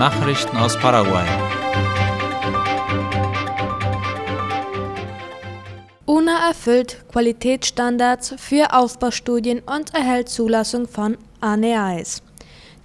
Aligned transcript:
Nachrichten 0.00 0.56
aus 0.56 0.78
Paraguay. 0.78 1.26
UNA 6.06 6.48
erfüllt 6.48 7.04
Qualitätsstandards 7.12 8.34
für 8.38 8.72
Aufbaustudien 8.72 9.58
und 9.58 9.92
erhält 9.94 10.30
Zulassung 10.30 10.88
von 10.88 11.18
ANEAES. 11.42 12.22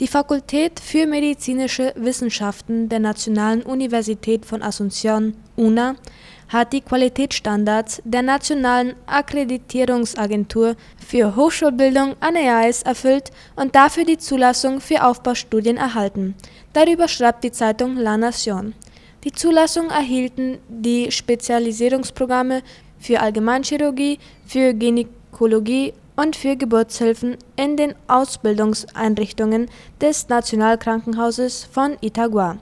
Die 0.02 0.08
Fakultät 0.08 0.82
für 0.82 1.08
medizinische 1.08 1.94
Wissenschaften 1.96 2.90
der 2.90 3.00
Nationalen 3.00 3.64
Universität 3.64 4.46
von 4.46 4.62
Asunción, 4.62 5.36
UNA, 5.56 5.96
hat 6.50 6.74
die 6.74 6.82
Qualitätsstandards 6.82 8.02
der 8.04 8.22
Nationalen 8.22 8.98
Akkreditierungsagentur 9.06 10.76
für 10.98 11.38
Hochschulbildung 11.38 12.18
ANEAES 12.20 12.84
erfüllt 12.84 13.32
und 13.56 13.74
dafür 13.74 14.04
die 14.04 14.18
Zulassung 14.18 14.82
für 14.82 15.02
Aufbaustudien 15.02 15.78
erhalten. 15.78 16.36
Darüber 16.74 17.08
schreibt 17.08 17.46
die 17.46 17.54
Zeitung 17.54 17.96
La 17.96 18.16
Nación. 18.16 18.74
Die 19.24 19.32
Zulassung 19.32 19.92
erhielten 19.92 20.58
die 20.68 21.10
Spezialisierungsprogramme 21.10 22.64
für 23.00 23.22
Allgemeinchirurgie, 23.22 24.20
für 24.46 24.74
Gynäkologie 24.74 25.94
und 26.16 26.36
für 26.36 26.56
Geburtshilfen 26.56 27.38
in 27.56 27.78
den 27.78 27.96
Ausbildungseinrichtungen 28.08 29.70
des 30.02 30.30
Nationalkrankenhauses 30.30 31.66
von 31.66 31.98
Itagua, 32.02 32.58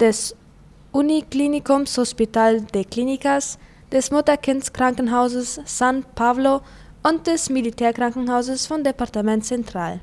des 0.00 0.34
Uniklinikums 0.92 1.96
Hospital 1.96 2.60
de 2.60 2.84
Clínicas, 2.84 3.58
des 3.90 4.10
Mutterkindskrankenhauses 4.10 5.60
San 5.64 6.04
Pablo 6.14 6.60
und 7.02 7.26
des 7.26 7.50
Militärkrankenhauses 7.50 8.66
von 8.66 8.84
Departement 8.84 9.44
Central. 9.44 10.00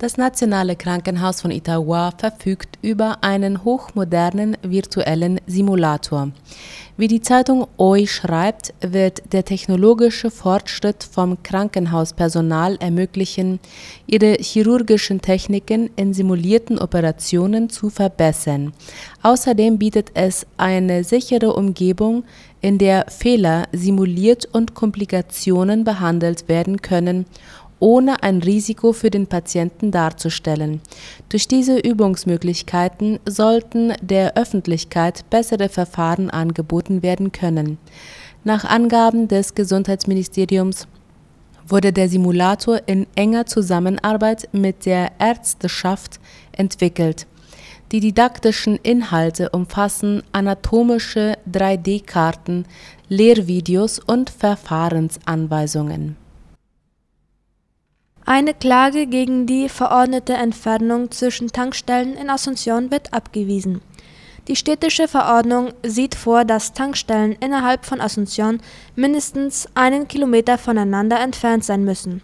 Das 0.00 0.16
Nationale 0.16 0.76
Krankenhaus 0.76 1.42
von 1.42 1.50
Itagua 1.50 2.12
verfügt 2.16 2.78
über 2.80 3.22
einen 3.22 3.64
hochmodernen 3.64 4.56
virtuellen 4.62 5.42
Simulator. 5.46 6.30
Wie 6.96 7.06
die 7.06 7.20
Zeitung 7.20 7.66
OI 7.76 8.06
schreibt, 8.06 8.72
wird 8.80 9.22
der 9.34 9.44
technologische 9.44 10.30
Fortschritt 10.30 11.04
vom 11.04 11.42
Krankenhauspersonal 11.42 12.76
ermöglichen, 12.80 13.60
ihre 14.06 14.38
chirurgischen 14.40 15.20
Techniken 15.20 15.90
in 15.96 16.14
simulierten 16.14 16.78
Operationen 16.78 17.68
zu 17.68 17.90
verbessern. 17.90 18.72
Außerdem 19.22 19.76
bietet 19.76 20.12
es 20.14 20.46
eine 20.56 21.04
sichere 21.04 21.52
Umgebung, 21.52 22.24
in 22.62 22.78
der 22.78 23.06
Fehler 23.08 23.68
simuliert 23.72 24.46
und 24.52 24.74
Komplikationen 24.74 25.84
behandelt 25.84 26.48
werden 26.48 26.82
können 26.82 27.24
ohne 27.80 28.22
ein 28.22 28.38
Risiko 28.42 28.92
für 28.92 29.10
den 29.10 29.26
Patienten 29.26 29.90
darzustellen. 29.90 30.80
Durch 31.28 31.48
diese 31.48 31.78
Übungsmöglichkeiten 31.78 33.18
sollten 33.26 33.94
der 34.00 34.36
Öffentlichkeit 34.36 35.28
bessere 35.30 35.68
Verfahren 35.68 36.30
angeboten 36.30 37.02
werden 37.02 37.32
können. 37.32 37.78
Nach 38.44 38.64
Angaben 38.64 39.28
des 39.28 39.54
Gesundheitsministeriums 39.54 40.86
wurde 41.66 41.92
der 41.92 42.08
Simulator 42.08 42.80
in 42.86 43.06
enger 43.14 43.46
Zusammenarbeit 43.46 44.48
mit 44.52 44.86
der 44.86 45.12
Ärzteschaft 45.18 46.20
entwickelt. 46.52 47.26
Die 47.92 48.00
didaktischen 48.00 48.76
Inhalte 48.76 49.50
umfassen 49.50 50.22
anatomische 50.32 51.36
3D-Karten, 51.50 52.64
Lehrvideos 53.08 53.98
und 53.98 54.30
Verfahrensanweisungen. 54.30 56.16
Eine 58.32 58.54
Klage 58.54 59.08
gegen 59.08 59.46
die 59.46 59.68
verordnete 59.68 60.34
Entfernung 60.34 61.10
zwischen 61.10 61.48
Tankstellen 61.48 62.14
in 62.14 62.30
Asunción 62.30 62.92
wird 62.92 63.12
abgewiesen. 63.12 63.80
Die 64.46 64.54
städtische 64.54 65.08
Verordnung 65.08 65.72
sieht 65.82 66.14
vor, 66.14 66.44
dass 66.44 66.72
Tankstellen 66.72 67.32
innerhalb 67.40 67.84
von 67.84 68.00
Asunción 68.00 68.60
mindestens 68.94 69.66
einen 69.74 70.06
Kilometer 70.06 70.58
voneinander 70.58 71.18
entfernt 71.18 71.64
sein 71.64 71.82
müssen. 71.82 72.22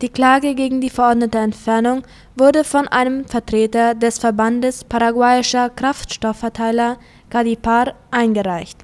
Die 0.00 0.08
Klage 0.08 0.54
gegen 0.54 0.80
die 0.80 0.88
verordnete 0.88 1.36
Entfernung 1.36 2.02
wurde 2.34 2.64
von 2.64 2.88
einem 2.88 3.26
Vertreter 3.26 3.94
des 3.94 4.18
Verbandes 4.18 4.84
paraguayischer 4.84 5.68
Kraftstoffverteiler 5.68 6.96
Cadipar 7.28 7.92
eingereicht. 8.10 8.78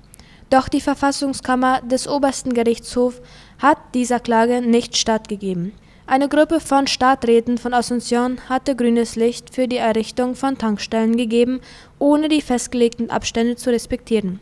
Doch 0.50 0.68
die 0.68 0.82
Verfassungskammer 0.82 1.80
des 1.80 2.06
obersten 2.06 2.52
Gerichtshofs 2.52 3.22
hat 3.58 3.78
dieser 3.94 4.20
Klage 4.20 4.60
nicht 4.60 4.98
stattgegeben. 4.98 5.72
Eine 6.10 6.30
Gruppe 6.30 6.58
von 6.58 6.86
Stadträten 6.86 7.58
von 7.58 7.74
Asunción 7.74 8.40
hatte 8.48 8.74
grünes 8.74 9.14
Licht 9.14 9.54
für 9.54 9.68
die 9.68 9.76
Errichtung 9.76 10.36
von 10.36 10.56
Tankstellen 10.56 11.18
gegeben, 11.18 11.60
ohne 11.98 12.30
die 12.30 12.40
festgelegten 12.40 13.10
Abstände 13.10 13.56
zu 13.56 13.68
respektieren. 13.68 14.40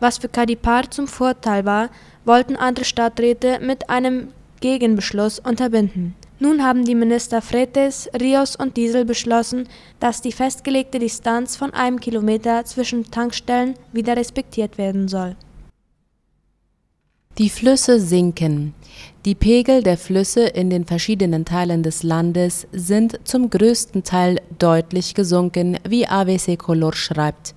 Was 0.00 0.18
für 0.18 0.28
Cadipar 0.28 0.90
zum 0.90 1.06
Vorteil 1.06 1.64
war, 1.64 1.90
wollten 2.24 2.56
andere 2.56 2.84
Stadträte 2.84 3.60
mit 3.60 3.88
einem 3.88 4.32
Gegenbeschluss 4.60 5.38
unterbinden. 5.38 6.16
Nun 6.40 6.64
haben 6.64 6.84
die 6.84 6.96
Minister 6.96 7.40
Fretes, 7.40 8.10
Rios 8.20 8.56
und 8.56 8.76
Diesel 8.76 9.04
beschlossen, 9.04 9.68
dass 10.00 10.22
die 10.22 10.32
festgelegte 10.32 10.98
Distanz 10.98 11.54
von 11.54 11.72
einem 11.72 12.00
Kilometer 12.00 12.64
zwischen 12.64 13.08
Tankstellen 13.12 13.74
wieder 13.92 14.16
respektiert 14.16 14.76
werden 14.76 15.06
soll. 15.06 15.36
Die 17.38 17.50
Flüsse 17.50 18.00
sinken. 18.00 18.72
Die 19.26 19.34
Pegel 19.34 19.82
der 19.82 19.98
Flüsse 19.98 20.46
in 20.46 20.70
den 20.70 20.86
verschiedenen 20.86 21.44
Teilen 21.44 21.82
des 21.82 22.02
Landes 22.02 22.66
sind 22.72 23.20
zum 23.24 23.50
größten 23.50 24.04
Teil 24.04 24.40
deutlich 24.58 25.12
gesunken, 25.12 25.76
wie 25.86 26.06
ABC 26.06 26.56
Color 26.56 26.94
schreibt. 26.94 27.54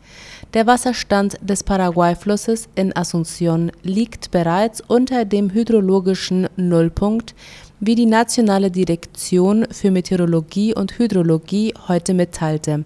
Der 0.53 0.67
Wasserstand 0.67 1.37
des 1.41 1.63
Paraguay-Flusses 1.63 2.67
in 2.75 2.91
Asunción 2.91 3.71
liegt 3.81 4.31
bereits 4.31 4.81
unter 4.81 5.23
dem 5.23 5.53
hydrologischen 5.53 6.49
Nullpunkt, 6.57 7.33
wie 7.79 7.95
die 7.95 8.05
Nationale 8.05 8.71
Direktion 8.71 9.65
für 9.71 9.91
Meteorologie 9.91 10.75
und 10.75 10.99
Hydrologie 10.99 11.73
heute 11.87 12.13
mitteilte. 12.13 12.83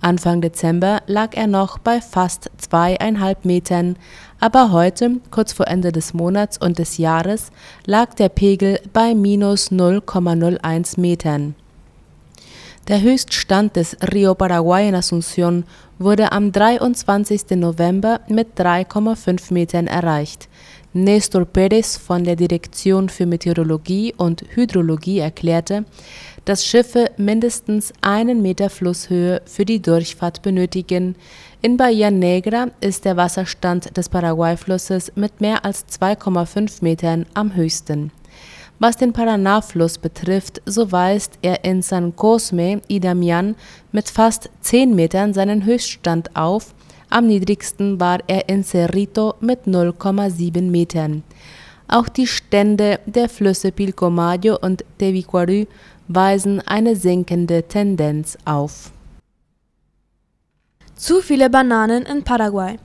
Anfang 0.00 0.40
Dezember 0.40 1.02
lag 1.06 1.34
er 1.36 1.46
noch 1.46 1.78
bei 1.78 2.00
fast 2.00 2.50
zweieinhalb 2.58 3.44
Metern, 3.44 3.96
aber 4.38 4.72
heute, 4.72 5.20
kurz 5.30 5.52
vor 5.52 5.66
Ende 5.66 5.92
des 5.92 6.12
Monats 6.12 6.58
und 6.58 6.78
des 6.78 6.98
Jahres, 6.98 7.50
lag 7.86 8.14
der 8.14 8.28
Pegel 8.28 8.80
bei 8.92 9.14
minus 9.14 9.70
0,01 9.70 11.00
Metern. 11.00 11.54
Der 12.88 13.00
Höchststand 13.00 13.74
des 13.74 13.96
Rio 14.12 14.34
Paraguay 14.36 14.88
in 14.88 14.94
Asunción 14.94 15.64
wurde 15.98 16.30
am 16.30 16.52
23. 16.52 17.56
November 17.56 18.20
mit 18.28 18.58
3,5 18.58 19.52
Metern 19.52 19.86
erreicht. 19.88 20.48
Nestor 20.96 21.42
Pérez 21.44 21.98
von 21.98 22.24
der 22.24 22.36
Direktion 22.36 23.10
für 23.10 23.26
Meteorologie 23.26 24.14
und 24.16 24.42
Hydrologie 24.54 25.18
erklärte, 25.18 25.84
dass 26.46 26.64
Schiffe 26.64 27.10
mindestens 27.18 27.92
einen 28.00 28.40
Meter 28.40 28.70
Flusshöhe 28.70 29.42
für 29.44 29.66
die 29.66 29.82
Durchfahrt 29.82 30.40
benötigen. 30.40 31.14
In 31.60 31.76
Bahia 31.76 32.10
Negra 32.10 32.68
ist 32.80 33.04
der 33.04 33.18
Wasserstand 33.18 33.94
des 33.94 34.08
Paraguay-Flusses 34.08 35.12
mit 35.16 35.42
mehr 35.42 35.66
als 35.66 35.84
2,5 35.86 36.78
Metern 36.82 37.26
am 37.34 37.54
höchsten. 37.54 38.10
Was 38.78 38.96
den 38.96 39.12
Paraná-Fluss 39.12 39.98
betrifft, 39.98 40.62
so 40.64 40.92
weist 40.92 41.38
er 41.42 41.64
in 41.64 41.82
San 41.82 42.16
Cosme 42.16 42.80
y 42.88 43.00
Damián 43.02 43.54
mit 43.92 44.08
fast 44.08 44.48
10 44.62 44.94
Metern 44.94 45.34
seinen 45.34 45.66
Höchststand 45.66 46.34
auf, 46.36 46.74
am 47.16 47.26
niedrigsten 47.28 47.98
war 47.98 48.18
er 48.26 48.46
in 48.50 48.62
Cerrito 48.62 49.34
mit 49.40 49.60
0,7 49.66 50.70
Metern. 50.70 51.22
Auch 51.88 52.08
die 52.08 52.26
Stände 52.26 53.00
der 53.06 53.30
Flüsse 53.30 53.72
Pilcomayo 53.72 54.58
und 54.60 54.84
Tevicuarú 54.98 55.66
weisen 56.08 56.60
eine 56.66 56.94
sinkende 56.94 57.62
Tendenz 57.62 58.36
auf. 58.44 58.90
Zu 60.94 61.22
viele 61.22 61.48
Bananen 61.48 62.04
in 62.04 62.22
Paraguay. 62.22 62.76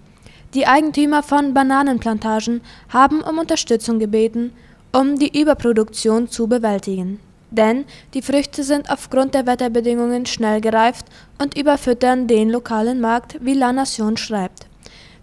Die 0.53 0.65
Eigentümer 0.65 1.23
von 1.23 1.53
Bananenplantagen 1.53 2.61
haben 2.87 3.21
um 3.21 3.37
Unterstützung 3.37 3.99
gebeten, 3.99 4.53
um 4.93 5.19
die 5.19 5.41
Überproduktion 5.41 6.29
zu 6.29 6.47
bewältigen. 6.47 7.19
Denn 7.51 7.85
die 8.13 8.21
Früchte 8.21 8.63
sind 8.63 8.89
aufgrund 8.89 9.35
der 9.35 9.45
Wetterbedingungen 9.45 10.25
schnell 10.25 10.61
gereift 10.61 11.05
und 11.37 11.57
überfüttern 11.57 12.27
den 12.27 12.49
lokalen 12.49 13.01
Markt, 13.01 13.37
wie 13.41 13.53
La 13.53 13.73
Nation 13.73 14.17
schreibt. 14.17 14.67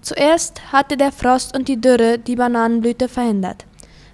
Zuerst 0.02 0.72
hatte 0.72 0.96
der 0.96 1.10
Frost 1.10 1.56
und 1.56 1.68
die 1.68 1.80
Dürre 1.80 2.18
die 2.18 2.36
Bananenblüte 2.36 3.08
verhindert. 3.08 3.64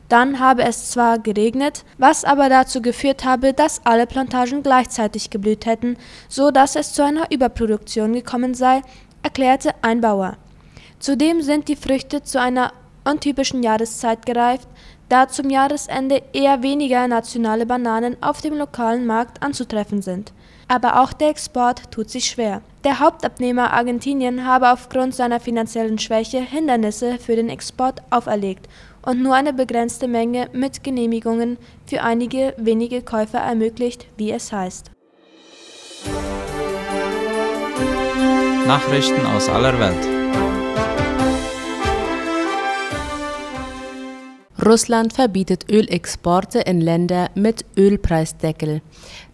Dann 0.09 0.39
habe 0.39 0.63
es 0.63 0.91
zwar 0.91 1.19
geregnet, 1.19 1.85
was 1.99 2.25
aber 2.25 2.49
dazu 2.49 2.81
geführt 2.81 3.25
habe, 3.25 3.53
dass 3.53 3.85
alle 3.85 4.07
Plantagen 4.07 4.63
gleichzeitig 4.63 5.31
geblüht 5.31 5.67
hätten, 5.67 5.97
so 6.29 6.51
dass 6.51 6.77
es 6.77 6.93
zu 6.93 7.03
einer 7.03 7.31
Überproduktion 7.31 8.13
gekommen 8.13 8.55
sei, 8.55 8.83
erklärte 9.23 9.71
ein 9.83 10.01
Bauer. 10.01 10.37
Zudem 10.99 11.43
sind 11.43 11.69
die 11.69 11.77
Früchte 11.77 12.23
zu 12.23 12.41
einer 12.41 12.73
untypischen 13.05 13.63
Jahreszeit 13.63 14.25
gereift, 14.25 14.69
da 15.09 15.29
zum 15.29 15.51
Jahresende 15.51 16.23
eher 16.33 16.63
weniger 16.63 17.07
nationale 17.09 17.67
Bananen 17.67 18.17
auf 18.23 18.41
dem 18.41 18.55
lokalen 18.55 19.07
Markt 19.07 19.43
anzutreffen 19.43 20.03
sind. 20.03 20.33
Aber 20.69 21.03
auch 21.03 21.13
der 21.13 21.29
Export 21.29 21.91
tut 21.91 22.09
sich 22.11 22.27
schwer. 22.27 22.63
Der 22.85 23.01
Hauptabnehmer 23.01 23.73
Argentinien 23.73 24.47
habe 24.47 24.71
aufgrund 24.73 25.15
seiner 25.15 25.41
finanziellen 25.41 25.99
Schwäche 25.99 26.41
Hindernisse 26.41 27.19
für 27.19 27.37
den 27.37 27.49
Export 27.49 28.03
auferlegt 28.11 28.69
und 29.03 29.23
nur 29.23 29.35
eine 29.35 29.53
begrenzte 29.53 30.09
Menge 30.09 30.49
mit 30.53 30.83
Genehmigungen 30.83 31.59
für 31.87 32.03
einige 32.03 32.55
wenige 32.57 33.03
Käufer 33.03 33.39
ermöglicht, 33.39 34.07
wie 34.17 34.33
es 34.33 34.53
heißt. 34.53 34.91
Nachrichten 38.67 39.27
aus 39.27 39.49
aller 39.51 39.79
Welt. 39.79 40.14
Russland 44.65 45.13
verbietet 45.13 45.71
Ölexporte 45.71 46.61
in 46.61 46.81
Länder 46.81 47.29
mit 47.35 47.67
Ölpreisdeckel. 47.77 48.81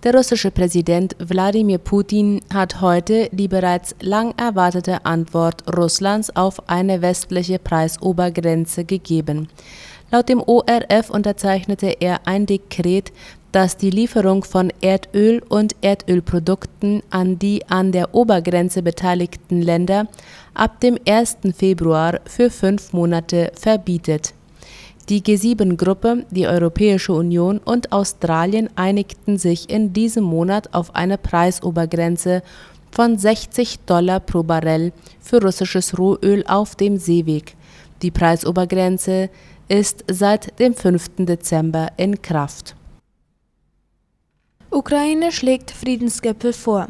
Der 0.03 0.15
russische 0.15 0.51
Präsident 0.51 1.15
Wladimir 1.21 1.79
Putin 1.79 2.41
hat 2.53 2.81
heute 2.81 3.29
die 3.31 3.47
bereits 3.47 3.95
lang 4.01 4.35
erwartete 4.37 5.05
Antwort 5.05 5.63
Russlands 5.77 6.35
auf 6.35 6.69
eine 6.69 7.01
westliche 7.01 7.61
Preisobergrenze 7.61 8.85
gegeben. 8.85 9.49
Laut 10.11 10.29
dem 10.29 10.41
ORF 10.41 11.11
unterzeichnete 11.11 11.97
er 12.01 12.27
ein 12.27 12.47
Dekret, 12.47 13.13
das 13.53 13.77
die 13.77 13.91
Lieferung 13.91 14.43
von 14.43 14.73
Erdöl 14.81 15.43
und 15.49 15.77
Erdölprodukten 15.81 17.05
an 17.11 17.39
die 17.39 17.65
an 17.69 17.93
der 17.93 18.17
Obergrenze 18.17 18.83
beteiligten 18.83 19.63
Länder 19.63 20.09
ab 20.55 20.81
dem 20.81 20.99
1. 21.07 21.39
Februar 21.57 22.19
für 22.25 22.51
fünf 22.51 22.93
Monate 22.93 23.53
verbietet. 23.55 24.35
Die 25.11 25.23
G7-Gruppe, 25.23 26.25
die 26.31 26.47
Europäische 26.47 27.13
Union 27.13 27.59
und 27.59 27.91
Australien 27.91 28.71
einigten 28.77 29.39
sich 29.39 29.69
in 29.69 29.93
diesem 29.93 30.23
Monat 30.23 30.73
auf 30.73 30.95
eine 30.95 31.19
Preisobergrenze 31.19 32.45
von 32.93 33.19
60 33.19 33.81
Dollar 33.87 34.21
pro 34.21 34.45
Barrel 34.45 34.93
für 35.21 35.43
russisches 35.43 35.99
Rohöl 35.99 36.45
auf 36.47 36.77
dem 36.77 36.97
Seeweg. 36.97 37.57
Die 38.03 38.13
Preisobergrenze 38.13 39.31
ist 39.67 40.05
seit 40.09 40.61
dem 40.61 40.75
5. 40.75 41.27
Dezember 41.27 41.89
in 41.97 42.23
Kraft. 42.23 42.77
Ukraine 44.71 45.33
schlägt 45.33 45.73
Friedensgipfel 45.73 46.53
vor. 46.53 46.87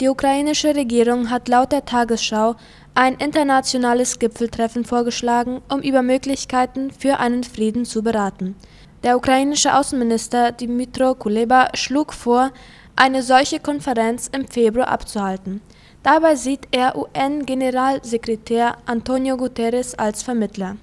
Die 0.00 0.08
ukrainische 0.08 0.74
Regierung 0.74 1.28
hat 1.28 1.48
laut 1.48 1.70
der 1.70 1.84
Tagesschau 1.84 2.56
ein 2.94 3.14
internationales 3.16 4.18
Gipfeltreffen 4.18 4.84
vorgeschlagen, 4.84 5.62
um 5.70 5.80
über 5.80 6.02
Möglichkeiten 6.02 6.90
für 6.90 7.18
einen 7.18 7.44
Frieden 7.44 7.84
zu 7.84 8.02
beraten. 8.02 8.54
Der 9.02 9.16
ukrainische 9.16 9.76
Außenminister 9.76 10.52
Dmytro 10.52 11.14
Kuleba 11.14 11.70
schlug 11.74 12.12
vor, 12.12 12.50
eine 12.94 13.22
solche 13.22 13.58
Konferenz 13.58 14.28
im 14.28 14.46
Februar 14.46 14.88
abzuhalten. 14.88 15.62
Dabei 16.02 16.36
sieht 16.36 16.68
er 16.72 16.96
UN-Generalsekretär 16.96 18.76
Antonio 18.86 19.36
Guterres 19.36 19.94
als 19.94 20.22
Vermittler. 20.22 20.76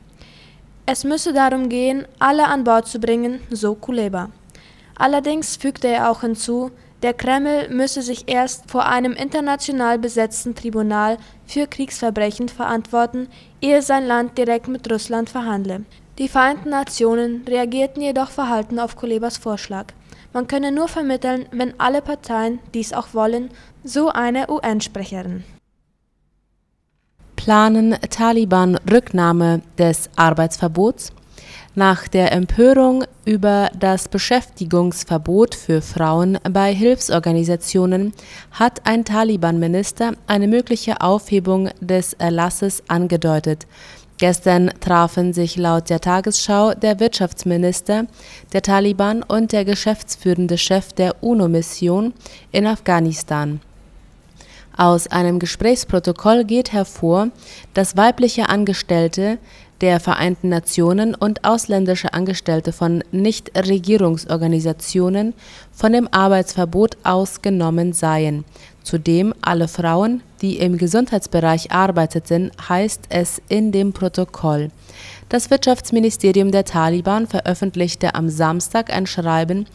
Es 0.86 1.04
müsse 1.04 1.34
darum 1.34 1.70
gehen, 1.70 2.08
alle 2.18 2.48
an 2.48 2.64
Bord 2.64 2.88
zu 2.88 3.00
bringen, 3.00 3.42
so 3.52 3.76
Kuleba. 3.76 4.30
Allerdings 4.96 5.56
fügte 5.56 5.88
er 5.88 6.10
auch 6.10 6.22
hinzu, 6.22 6.72
der 7.02 7.14
Kreml 7.14 7.70
müsse 7.70 8.02
sich 8.02 8.28
erst 8.28 8.70
vor 8.70 8.86
einem 8.86 9.14
international 9.14 9.98
besetzten 9.98 10.54
Tribunal 10.54 11.18
für 11.46 11.66
Kriegsverbrechen 11.66 12.50
verantworten, 12.50 13.30
ehe 13.62 13.82
sein 13.82 14.06
Land 14.06 14.38
direkt 14.38 14.68
mit 14.68 14.92
Russland 14.92 15.30
verhandle. 15.30 15.86
Die 16.18 16.28
Vereinten 16.28 16.70
Nationen 16.70 17.46
reagierten 17.48 18.02
jedoch 18.02 18.30
verhalten 18.30 18.80
auf 18.80 18.98
Kulebas 18.98 19.38
Vorschlag. 19.38 19.94
Man 20.34 20.48
könne 20.48 20.74
nur 20.74 20.90
vermitteln, 20.90 21.46
wenn 21.52 21.74
alle 21.80 22.02
Parteien 22.02 22.60
dies 22.74 22.92
auch 22.92 23.14
wollen, 23.14 23.50
so 23.86 24.10
eine 24.10 24.50
UN-Sprecherin. 24.50 25.46
Planen 27.38 27.96
Taliban 28.10 28.78
Rücknahme 28.92 29.62
des 29.78 30.10
Arbeitsverbots? 30.18 31.14
Nach 31.76 32.08
der 32.08 32.32
Empörung 32.32 33.06
über 33.26 33.70
das 33.78 34.08
Beschäftigungsverbot 34.08 35.56
für 35.56 35.82
Frauen 35.82 36.38
bei 36.52 36.74
Hilfsorganisationen 36.74 38.14
hat 38.52 38.86
ein 38.86 39.06
Taliban-Minister 39.06 40.14
eine 40.28 40.48
mögliche 40.48 41.02
Aufhebung 41.02 41.70
des 41.80 42.14
Erlasses 42.14 42.84
angedeutet. 42.88 43.68
Gestern 44.20 44.70
trafen 44.82 45.32
sich 45.32 45.56
laut 45.56 45.90
der 45.90 46.02
Tagesschau 46.02 46.74
der 46.74 47.00
Wirtschaftsminister 47.00 48.06
der 48.52 48.62
Taliban 48.62 49.24
und 49.24 49.54
der 49.54 49.64
geschäftsführende 49.64 50.58
Chef 50.58 50.92
der 50.92 51.24
UNO-Mission 51.24 52.14
in 52.52 52.68
Afghanistan. 52.68 53.62
Aus 54.76 55.08
einem 55.08 55.40
Gesprächsprotokoll 55.40 56.44
geht 56.44 56.74
hervor, 56.74 57.30
dass 57.74 57.96
weibliche 57.96 58.50
Angestellte 58.50 59.38
der 59.82 60.00
Vereinten 60.00 60.48
Nationen 60.50 61.16
und 61.16 61.46
ausländische 61.46 62.14
Angestellte 62.14 62.72
von 62.72 63.04
Nichtregierungsorganisationen 63.12 65.34
von 65.72 65.94
dem 65.94 66.08
Arbeitsverbot 66.12 66.98
ausgenommen 67.04 67.94
seien. 67.94 68.46
Zudem 68.84 69.34
alle 69.42 69.68
Frauen, 69.68 70.22
die 70.42 70.58
im 70.58 70.78
Gesundheitsbereich 70.78 71.72
arbeiteten, 71.72 72.52
heißt 72.68 73.06
es 73.10 73.42
in 73.50 73.72
dem 73.72 73.94
Protokoll. 73.94 74.72
Das 75.30 75.50
Wirtschaftsministerium 75.52 76.52
der 76.52 76.66
Taliban 76.66 77.28
veröffentlichte 77.28 78.16
am 78.16 78.30
Samstag 78.30 78.92
ein 78.92 79.06
Schreiben 79.06 79.68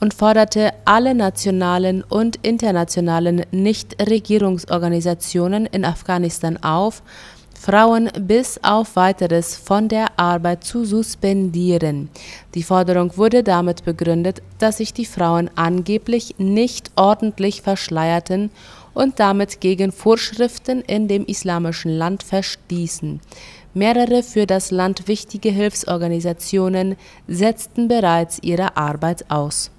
und 0.00 0.14
forderte 0.14 0.70
alle 0.84 1.14
nationalen 1.14 2.02
und 2.02 2.36
internationalen 2.42 3.44
Nichtregierungsorganisationen 3.50 5.66
in 5.66 5.84
Afghanistan 5.84 6.56
auf, 6.62 7.02
Frauen 7.60 8.08
bis 8.20 8.60
auf 8.62 8.94
weiteres 8.96 9.56
von 9.56 9.88
der 9.88 10.18
Arbeit 10.18 10.64
zu 10.64 10.84
suspendieren. 10.84 12.08
Die 12.54 12.62
Forderung 12.62 13.16
wurde 13.16 13.42
damit 13.42 13.84
begründet, 13.84 14.42
dass 14.58 14.78
sich 14.78 14.94
die 14.94 15.04
Frauen 15.04 15.50
angeblich 15.56 16.36
nicht 16.38 16.92
ordentlich 16.94 17.62
verschleierten 17.62 18.50
und 18.94 19.18
damit 19.20 19.60
gegen 19.60 19.92
Vorschriften 19.92 20.82
in 20.82 21.08
dem 21.08 21.26
islamischen 21.26 21.90
Land 21.90 22.22
verstießen. 22.22 23.20
Mehrere 23.74 24.22
für 24.22 24.46
das 24.46 24.70
Land 24.70 25.08
wichtige 25.08 25.50
Hilfsorganisationen 25.50 26.96
setzten 27.26 27.88
bereits 27.88 28.38
ihre 28.42 28.76
Arbeit 28.76 29.30
aus. 29.30 29.70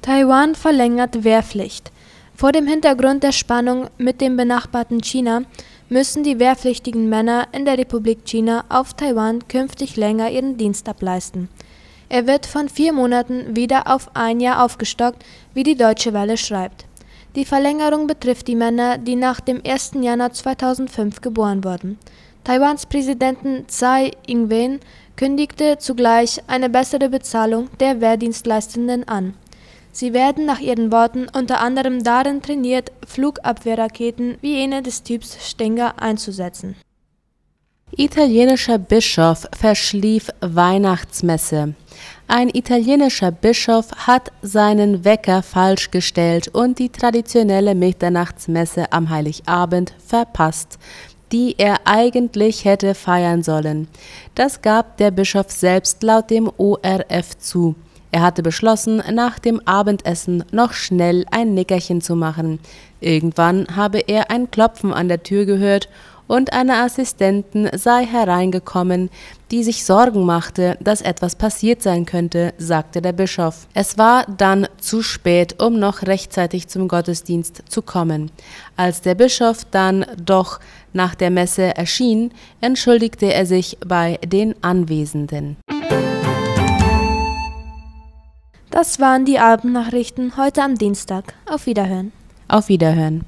Taiwan 0.00 0.54
verlängert 0.54 1.22
Wehrpflicht. 1.22 1.92
Vor 2.34 2.50
dem 2.50 2.66
Hintergrund 2.66 3.22
der 3.22 3.30
Spannung 3.30 3.88
mit 3.98 4.20
dem 4.20 4.36
benachbarten 4.36 5.00
China 5.00 5.42
müssen 5.92 6.22
die 6.22 6.38
wehrpflichtigen 6.38 7.10
Männer 7.10 7.48
in 7.52 7.66
der 7.66 7.76
Republik 7.76 8.24
China 8.24 8.64
auf 8.70 8.94
Taiwan 8.94 9.46
künftig 9.46 9.96
länger 9.96 10.30
ihren 10.30 10.56
Dienst 10.56 10.88
ableisten. 10.88 11.50
Er 12.08 12.26
wird 12.26 12.46
von 12.46 12.70
vier 12.70 12.94
Monaten 12.94 13.54
wieder 13.56 13.86
auf 13.86 14.10
ein 14.14 14.40
Jahr 14.40 14.64
aufgestockt, 14.64 15.22
wie 15.52 15.64
die 15.64 15.76
Deutsche 15.76 16.14
Welle 16.14 16.38
schreibt. 16.38 16.86
Die 17.36 17.44
Verlängerung 17.44 18.06
betrifft 18.06 18.48
die 18.48 18.56
Männer, 18.56 18.96
die 18.96 19.16
nach 19.16 19.40
dem 19.40 19.60
1. 19.66 19.92
Januar 20.00 20.32
2005 20.32 21.20
geboren 21.20 21.62
wurden. 21.62 21.98
Taiwans 22.44 22.86
Präsidenten 22.86 23.66
Tsai 23.68 24.12
Ing-wen 24.26 24.80
kündigte 25.16 25.76
zugleich 25.78 26.42
eine 26.46 26.70
bessere 26.70 27.10
Bezahlung 27.10 27.68
der 27.80 28.00
Wehrdienstleistenden 28.00 29.06
an. 29.08 29.34
Sie 29.92 30.14
werden 30.14 30.46
nach 30.46 30.58
ihren 30.58 30.90
Worten 30.90 31.28
unter 31.36 31.60
anderem 31.60 32.02
darin 32.02 32.42
trainiert, 32.42 32.90
Flugabwehrraketen 33.06 34.38
wie 34.40 34.56
jene 34.56 34.82
des 34.82 35.02
Typs 35.02 35.36
Stinger 35.48 36.02
einzusetzen. 36.02 36.74
Italienischer 37.94 38.78
Bischof 38.78 39.46
verschlief 39.54 40.30
Weihnachtsmesse. 40.40 41.74
Ein 42.26 42.48
italienischer 42.48 43.30
Bischof 43.30 43.90
hat 44.06 44.32
seinen 44.40 45.04
Wecker 45.04 45.42
falsch 45.42 45.90
gestellt 45.90 46.48
und 46.48 46.78
die 46.78 46.88
traditionelle 46.88 47.74
Mitternachtsmesse 47.74 48.90
am 48.92 49.10
Heiligabend 49.10 49.92
verpasst, 50.06 50.78
die 51.32 51.54
er 51.58 51.80
eigentlich 51.84 52.64
hätte 52.64 52.94
feiern 52.94 53.42
sollen. 53.42 53.88
Das 54.34 54.62
gab 54.62 54.96
der 54.96 55.10
Bischof 55.10 55.50
selbst 55.50 56.02
laut 56.02 56.30
dem 56.30 56.50
ORF 56.56 57.36
zu. 57.38 57.74
Er 58.12 58.20
hatte 58.20 58.42
beschlossen, 58.42 59.02
nach 59.12 59.38
dem 59.38 59.60
Abendessen 59.66 60.44
noch 60.52 60.74
schnell 60.74 61.24
ein 61.30 61.54
Nickerchen 61.54 62.02
zu 62.02 62.14
machen. 62.14 62.60
Irgendwann 63.00 63.66
habe 63.74 64.00
er 64.00 64.30
ein 64.30 64.50
Klopfen 64.50 64.92
an 64.92 65.08
der 65.08 65.22
Tür 65.22 65.46
gehört 65.46 65.88
und 66.26 66.52
eine 66.52 66.76
Assistentin 66.82 67.68
sei 67.74 68.04
hereingekommen, 68.06 69.10
die 69.50 69.64
sich 69.64 69.84
Sorgen 69.84 70.24
machte, 70.24 70.78
dass 70.80 71.00
etwas 71.00 71.36
passiert 71.36 71.82
sein 71.82 72.06
könnte, 72.06 72.54
sagte 72.58 73.02
der 73.02 73.12
Bischof. 73.12 73.66
Es 73.74 73.98
war 73.98 74.26
dann 74.38 74.66
zu 74.78 75.02
spät, 75.02 75.62
um 75.62 75.78
noch 75.78 76.02
rechtzeitig 76.02 76.68
zum 76.68 76.88
Gottesdienst 76.88 77.64
zu 77.68 77.82
kommen. 77.82 78.30
Als 78.76 79.02
der 79.02 79.14
Bischof 79.14 79.66
dann 79.70 80.06
doch 80.22 80.60
nach 80.92 81.14
der 81.14 81.30
Messe 81.30 81.76
erschien, 81.76 82.32
entschuldigte 82.60 83.32
er 83.32 83.46
sich 83.46 83.78
bei 83.86 84.18
den 84.24 84.54
Anwesenden. 84.62 85.56
Das 88.72 88.98
waren 89.00 89.26
die 89.26 89.38
Abendnachrichten 89.38 90.38
heute 90.38 90.62
am 90.62 90.76
Dienstag. 90.76 91.34
Auf 91.44 91.66
Wiederhören. 91.66 92.10
Auf 92.48 92.68
Wiederhören. 92.68 93.26